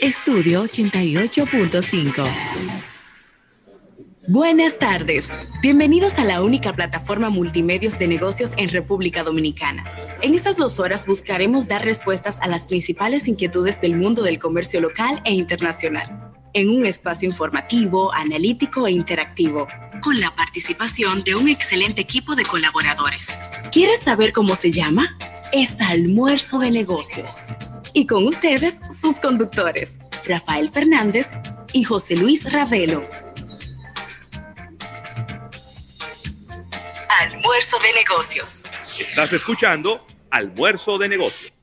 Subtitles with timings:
[0.00, 2.26] Estudio 88.5.
[4.26, 5.34] Buenas tardes.
[5.60, 9.84] Bienvenidos a la única plataforma multimedios de negocios en República Dominicana.
[10.22, 14.80] En estas dos horas buscaremos dar respuestas a las principales inquietudes del mundo del comercio
[14.80, 19.68] local e internacional, en un espacio informativo, analítico e interactivo,
[20.02, 23.36] con la participación de un excelente equipo de colaboradores.
[23.70, 25.18] ¿Quieres saber cómo se llama?
[25.54, 27.52] Es Almuerzo de Negocios.
[27.92, 31.30] Y con ustedes, sus conductores, Rafael Fernández
[31.72, 33.02] y José Luis Ravelo.
[37.20, 38.64] Almuerzo de Negocios.
[38.98, 41.53] Estás escuchando Almuerzo de Negocios.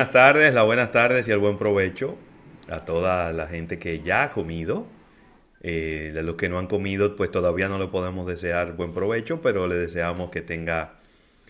[0.00, 2.16] Buenas tardes, las buenas tardes y el buen provecho
[2.70, 4.86] a toda la gente que ya ha comido.
[5.62, 9.42] Eh, a los que no han comido, pues todavía no le podemos desear buen provecho,
[9.42, 10.94] pero le deseamos que tenga...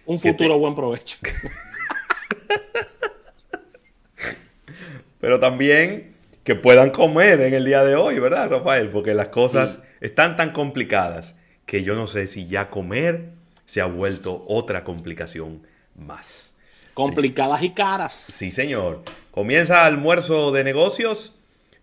[0.05, 1.19] Un futuro buen provecho.
[5.21, 8.91] pero también que puedan comer en el día de hoy, ¿verdad, Rafael?
[8.91, 13.31] Porque las cosas están tan complicadas que yo no sé si ya comer
[13.65, 16.50] se ha vuelto otra complicación más.
[16.94, 18.14] Complicadas y caras.
[18.14, 19.02] Sí, señor.
[19.30, 21.36] Comienza almuerzo de negocios,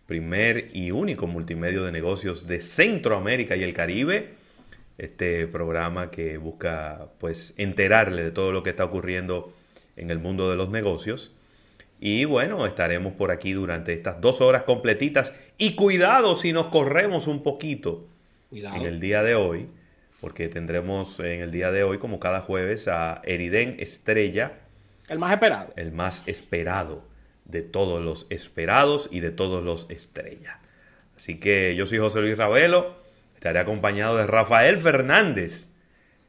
[0.05, 4.33] primer y único multimedio de negocios de Centroamérica y el Caribe.
[4.97, 9.53] Este programa que busca pues enterarle de todo lo que está ocurriendo
[9.95, 11.31] en el mundo de los negocios.
[11.99, 15.33] Y bueno, estaremos por aquí durante estas dos horas completitas.
[15.57, 18.05] Y cuidado si nos corremos un poquito
[18.51, 19.67] en el día de hoy,
[20.21, 24.66] porque tendremos en el día de hoy, como cada jueves, a Eriden Estrella
[25.07, 25.73] el más esperado.
[25.75, 27.03] El más esperado
[27.45, 30.57] de todos los esperados y de todos los estrellas.
[31.15, 32.97] Así que yo soy José Luis Ravelo,
[33.35, 35.69] estaré acompañado de Rafael Fernández,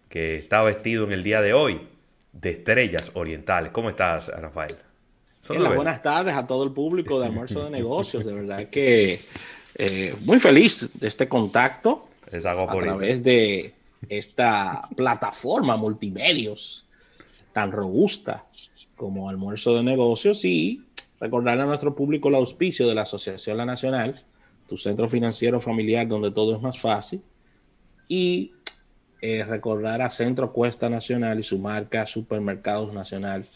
[0.09, 1.89] que está vestido en el día de hoy
[2.33, 3.73] de estrellas orientales.
[3.73, 4.77] ¿Cómo estás, Rafael?
[5.75, 8.25] buenas tardes a todo el público de Almuerzo de Negocios.
[8.25, 9.21] De verdad que
[9.77, 13.75] eh, muy feliz de este contacto a través de
[14.09, 16.87] esta plataforma multimedios
[17.53, 18.45] tan robusta
[18.99, 20.85] como almuerzo de negocios y
[21.19, 24.23] recordar a nuestro público el auspicio de la Asociación La Nacional,
[24.69, 27.23] tu centro financiero familiar donde todo es más fácil,
[28.07, 28.53] y
[29.23, 33.49] eh, recordar a Centro Cuesta Nacional y su marca Supermercados Nacional,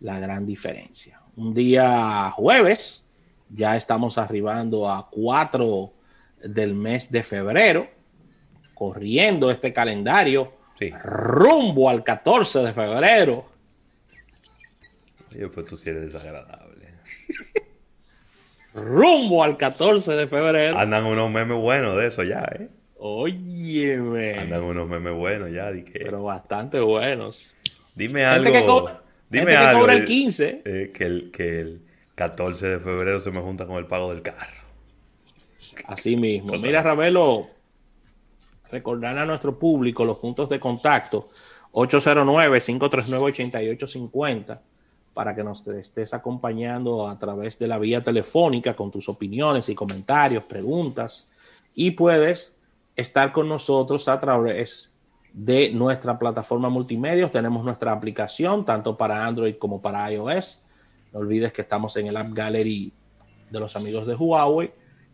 [0.00, 1.20] la gran diferencia.
[1.36, 3.04] Un día jueves,
[3.48, 5.92] ya estamos arribando a 4
[6.44, 7.88] del mes de febrero,
[8.74, 10.52] corriendo este calendario
[11.02, 13.57] rumbo al 14 de febrero
[15.52, 16.88] pues tú sí eres desagradable.
[18.74, 20.78] Rumbo al 14 de febrero.
[20.78, 22.68] Andan unos memes buenos de eso ya, ¿eh?
[22.98, 24.34] Óyeme.
[24.34, 27.56] Andan unos memes buenos ya, Pero bastante buenos.
[27.94, 28.90] Dime algo.
[29.28, 29.86] dime algo.
[29.86, 30.62] Que el 15.
[30.64, 31.82] Eh, que, el, que el
[32.14, 34.58] 14 de febrero se me junta con el pago del carro.
[35.86, 36.56] Así mismo.
[36.58, 37.48] Mira, Ravelo,
[38.70, 41.30] recordar a nuestro público los puntos de contacto.
[41.72, 44.60] 809-539-8850
[45.14, 49.74] para que nos estés acompañando a través de la vía telefónica con tus opiniones y
[49.74, 51.28] comentarios, preguntas.
[51.74, 52.56] Y puedes
[52.94, 54.92] estar con nosotros a través
[55.32, 57.30] de nuestra plataforma multimedia.
[57.30, 60.66] Tenemos nuestra aplicación tanto para Android como para iOS.
[61.12, 62.92] No olvides que estamos en el App Gallery
[63.50, 64.72] de los amigos de Huawei.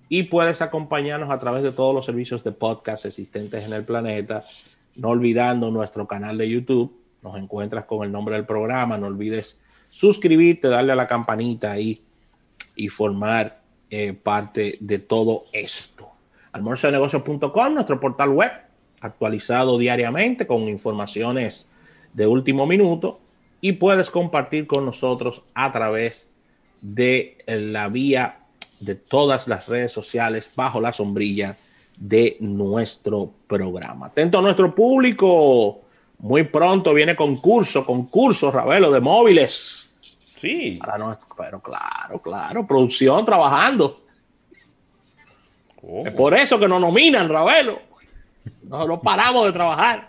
[0.08, 4.44] Y puedes acompañarnos a través de todos los servicios de podcast existentes en el planeta.
[4.96, 7.00] No olvidando nuestro canal de YouTube.
[7.22, 8.98] Nos encuentras con el nombre del programa.
[8.98, 9.60] No olvides
[9.94, 12.02] suscribirte, darle a la campanita ahí
[12.74, 13.60] y formar
[13.90, 16.10] eh, parte de todo esto.
[16.50, 18.50] Almuerzodenegocios.com, nuestro portal web,
[19.00, 21.68] actualizado diariamente con informaciones
[22.12, 23.20] de último minuto
[23.60, 26.28] y puedes compartir con nosotros a través
[26.80, 28.40] de la vía
[28.80, 31.56] de todas las redes sociales bajo la sombrilla
[31.96, 34.06] de nuestro programa.
[34.06, 35.83] Atento a nuestro público.
[36.18, 39.84] Muy pronto viene concurso, concurso, Ravelo, de móviles
[40.44, 40.78] Sí.
[41.38, 44.04] pero claro, claro, producción trabajando.
[46.04, 47.80] Es por eso que nos nominan, Ravelo.
[48.64, 50.06] No, paramos de trabajar.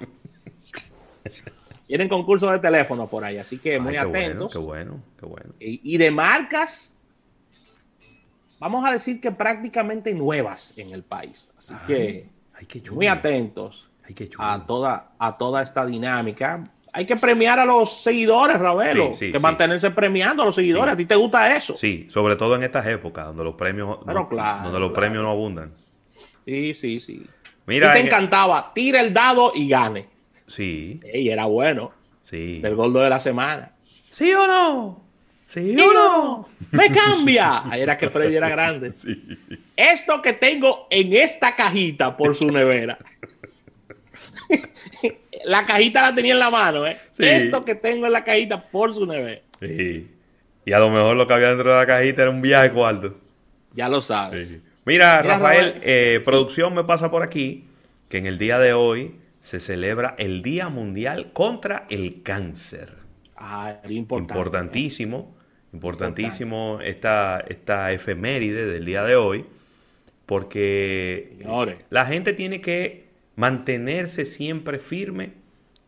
[1.87, 4.51] Tienen concursos de teléfono por ahí, así que muy atentos.
[4.51, 5.53] qué bueno, qué bueno.
[5.57, 6.97] Y, de marcas,
[8.59, 11.47] vamos a decir que prácticamente nuevas en el país.
[11.57, 12.29] Así que
[12.91, 13.89] muy atentos.
[14.37, 16.63] A, toda, a toda esta dinámica.
[16.93, 19.11] Hay que premiar a los seguidores, Ravelo.
[19.19, 20.93] que mantenerse premiando a los seguidores.
[20.93, 21.75] ¿A ti te gusta eso?
[21.75, 24.29] Sí, sobre todo en estas épocas donde los premios, no,
[24.63, 25.73] donde los premios no abundan.
[26.45, 27.25] Sí, sí, sí.
[27.65, 30.07] Mira, te encantaba, tira el dado y gane.
[30.47, 30.99] Sí.
[31.13, 31.91] Y era bueno.
[32.23, 32.61] Sí.
[32.63, 33.71] El gordo de la semana.
[34.09, 35.03] ¿Sí o no?
[35.47, 36.47] ¿Sí o no?
[36.71, 37.63] ¡Me cambia!
[37.69, 38.93] Ahí era que Freddy era grande.
[39.75, 42.97] Esto que tengo en esta cajita por su nevera.
[45.45, 46.97] la cajita la tenía en la mano, ¿eh?
[47.17, 49.41] Esto que tengo en la cajita por su nevera.
[49.59, 50.12] Sí.
[50.65, 53.15] Y a lo mejor lo que había dentro de la cajita era un viaje cuarto.
[53.73, 54.59] Ya lo sabes.
[54.85, 57.65] Mira, Rafael, eh, producción me pasa por aquí
[58.09, 62.94] que en el día de hoy se celebra el Día Mundial contra el Cáncer.
[63.35, 65.35] Ah, importantísimo,
[65.73, 69.45] importantísimo esta, esta efeméride del día de hoy,
[70.25, 71.38] porque
[71.89, 73.04] la gente tiene que
[73.35, 75.33] mantenerse siempre firme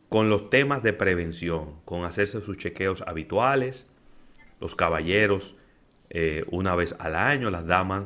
[0.09, 3.87] con los temas de prevención, con hacerse sus chequeos habituales,
[4.59, 5.55] los caballeros
[6.09, 8.05] eh, una vez al año, las damas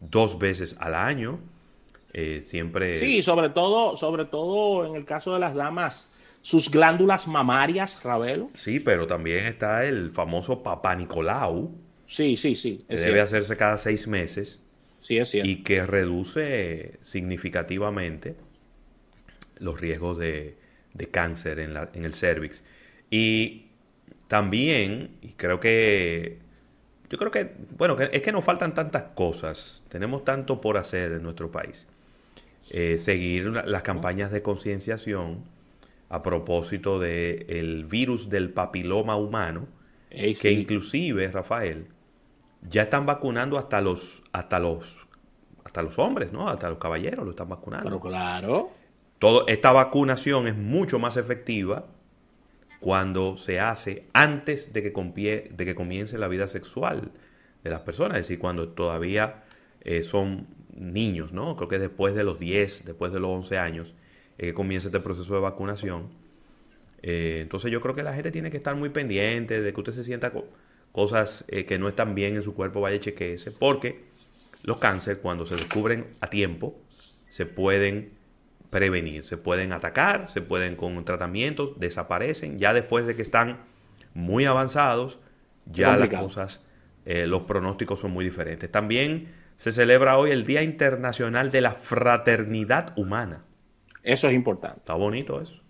[0.00, 1.40] dos veces al año.
[2.14, 2.96] Eh, siempre.
[2.96, 6.12] Sí, sobre todo, sobre todo en el caso de las damas,
[6.42, 8.50] sus glándulas mamarias, Ravelo.
[8.54, 11.74] Sí, pero también está el famoso Papá Nicolau.
[12.06, 12.84] Sí, sí, sí.
[12.88, 14.60] Que debe hacerse cada seis meses.
[15.00, 15.48] Sí, es cierto.
[15.48, 18.36] Y que reduce significativamente
[19.62, 20.56] los riesgos de,
[21.10, 22.62] cáncer en, la, en el cervix.
[23.10, 23.66] Y
[24.28, 26.38] también, y creo que
[27.12, 31.22] yo creo que, bueno, es que nos faltan tantas cosas, tenemos tanto por hacer en
[31.22, 31.86] nuestro país.
[32.70, 35.44] Eh, seguir las campañas de concienciación
[36.08, 39.68] a propósito del virus del papiloma humano,
[40.08, 41.88] que inclusive, Rafael,
[42.62, 45.06] ya están vacunando hasta los, hasta los,
[45.64, 46.48] hasta los hombres, ¿no?
[46.48, 47.84] Hasta los caballeros lo están vacunando.
[47.84, 48.70] Pero claro.
[49.46, 51.86] Esta vacunación es mucho más efectiva
[52.80, 57.12] cuando se hace antes de que, comience la vida sexual
[57.62, 59.44] de las personas, es decir, cuando todavía
[59.82, 61.54] eh, son niños, ¿no?
[61.54, 63.94] Creo que después de los 10, después de los 11 años,
[64.36, 66.10] que comience este proceso de vacunación.
[67.02, 69.92] Eh, entonces yo creo que la gente tiene que estar muy pendiente de que usted
[69.92, 70.32] se sienta
[70.90, 74.04] cosas eh, que no están bien en su cuerpo, vaya chequeese, porque
[74.64, 76.76] los cánceres cuando se descubren a tiempo
[77.28, 78.21] se pueden
[78.72, 83.58] prevenir, se pueden atacar, se pueden con tratamientos, desaparecen, ya después de que están
[84.14, 85.18] muy avanzados,
[85.66, 86.62] ya las cosas,
[87.04, 88.72] eh, los pronósticos son muy diferentes.
[88.72, 93.44] También se celebra hoy el Día Internacional de la Fraternidad Humana.
[94.02, 94.78] Eso es importante.
[94.78, 95.60] Está bonito eso.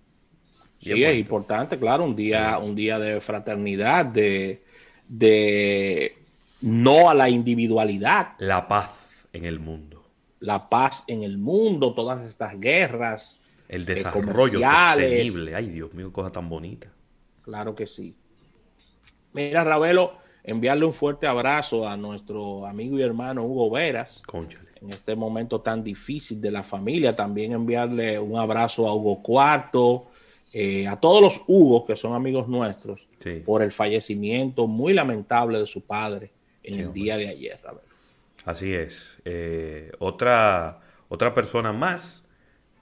[0.79, 4.63] sí, es importante, claro, un día, un día de fraternidad, de,
[5.09, 6.19] de
[6.61, 8.35] no a la individualidad.
[8.39, 8.91] La paz
[9.33, 9.92] en el mundo
[10.43, 13.39] la paz en el mundo, todas estas guerras.
[13.69, 15.55] El eh, desarrollo sostenible.
[15.55, 16.89] Ay, Dios mío, cosa tan bonita.
[17.43, 18.15] Claro que sí.
[19.33, 24.23] Mira, Ravelo, enviarle un fuerte abrazo a nuestro amigo y hermano Hugo Veras.
[24.81, 27.15] En este momento tan difícil de la familia.
[27.15, 30.07] También enviarle un abrazo a Hugo Cuarto,
[30.53, 33.09] eh, a todos los Hugos que son amigos nuestros,
[33.47, 36.33] por el fallecimiento muy lamentable de su padre
[36.65, 37.92] en el día de ayer, Ravelo.
[38.45, 39.21] Así es.
[39.25, 42.25] Eh, otra, otra persona más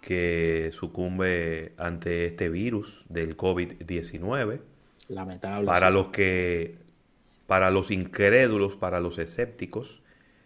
[0.00, 4.60] que sucumbe ante este virus del COVID-19.
[5.08, 5.66] Lamentable.
[5.66, 6.79] Para los que,
[7.46, 10.02] para los incrédulos, para los escépticos,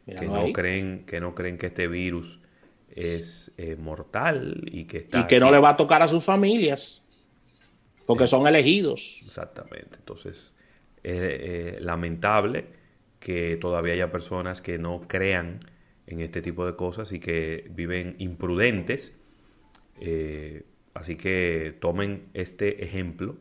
[0.07, 2.41] que no, creen, que no creen que este virus
[2.91, 7.05] es eh, mortal y que Y que no le va a tocar a sus familias,
[8.07, 9.23] porque son elegidos.
[9.25, 9.97] Exactamente.
[9.97, 10.55] Entonces,
[11.03, 12.84] es lamentable
[13.25, 15.61] que todavía haya personas que no crean
[16.07, 19.19] en este tipo de cosas y que viven imprudentes.
[19.99, 23.39] Eh, así que tomen este ejemplo,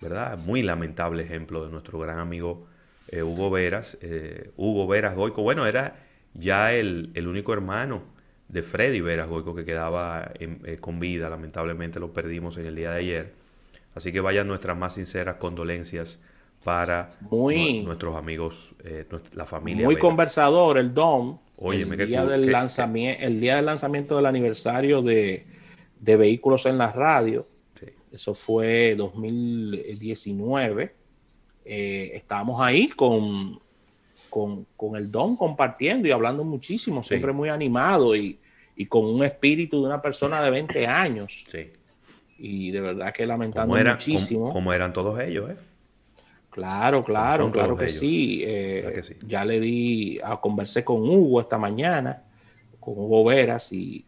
[0.00, 0.36] ¿verdad?
[0.38, 2.66] Muy lamentable ejemplo de nuestro gran amigo
[3.06, 3.96] eh, Hugo Veras.
[4.00, 8.02] Eh, Hugo Veras Goico, bueno, era ya el, único hermano
[8.48, 10.32] de Freddy Veras Goico que quedaba
[10.80, 11.30] con vida.
[11.30, 13.32] Lamentablemente lo perdimos en el día de ayer.
[13.94, 16.18] Así que vayan nuestras más sinceras condolencias
[16.66, 19.84] para nuestros amigos, eh, la familia.
[19.84, 21.38] Muy conversador el Dom.
[21.70, 25.46] el, día del lanzamiento, el día del lanzamiento del aniversario de,
[26.00, 27.46] Vehículos en la Radio.
[28.10, 30.92] Eso fue 2019.
[31.64, 33.60] Eh, estábamos ahí con,
[34.28, 38.40] con, el Don compartiendo y hablando muchísimo, siempre muy animado y,
[38.88, 41.44] con un espíritu de una persona de 20 años.
[42.40, 44.52] Y de verdad que lamentando muchísimo.
[44.52, 45.56] como, eran todos ellos, ¿eh?
[46.56, 48.42] Claro, claro, claro que sí.
[48.42, 52.22] Eh, Ya le di, a, conversé con Hugo esta mañana,
[52.80, 54.06] con Hugo Veras, y,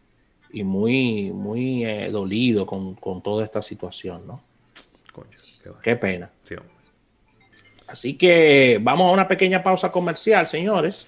[0.51, 4.41] y muy, muy eh, dolido con, toda esta situación, ¿no?
[5.83, 6.31] qué, pena.
[7.85, 11.07] Así que vamos a una pequeña pausa comercial, señores.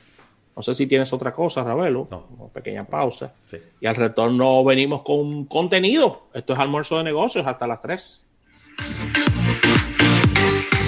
[0.55, 2.07] No sé si tienes otra cosa, Ravelo.
[2.12, 2.27] No.
[2.38, 3.33] Una pequeña pausa.
[3.79, 6.27] Y al retorno venimos con contenido.
[6.36, 8.27] Esto es almuerzo de negocios hasta las 3.